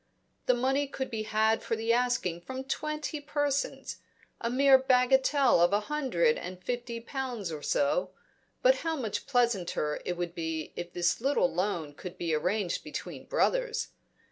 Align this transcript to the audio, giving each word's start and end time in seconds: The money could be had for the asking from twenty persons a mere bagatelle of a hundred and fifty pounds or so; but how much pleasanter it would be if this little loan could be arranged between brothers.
The 0.47 0.55
money 0.55 0.87
could 0.87 1.11
be 1.11 1.21
had 1.21 1.61
for 1.61 1.75
the 1.75 1.93
asking 1.93 2.41
from 2.41 2.63
twenty 2.63 3.19
persons 3.21 3.97
a 4.39 4.49
mere 4.49 4.79
bagatelle 4.79 5.59
of 5.61 5.73
a 5.73 5.81
hundred 5.93 6.39
and 6.39 6.59
fifty 6.59 6.99
pounds 6.99 7.51
or 7.51 7.61
so; 7.61 8.09
but 8.63 8.77
how 8.77 8.95
much 8.95 9.27
pleasanter 9.27 10.01
it 10.03 10.17
would 10.17 10.33
be 10.33 10.73
if 10.75 10.91
this 10.91 11.21
little 11.21 11.53
loan 11.53 11.93
could 11.93 12.17
be 12.17 12.33
arranged 12.33 12.83
between 12.83 13.27
brothers. 13.27 13.89